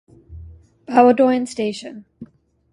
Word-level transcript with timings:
Bowdoin 0.87 1.45
Station. 1.45 2.05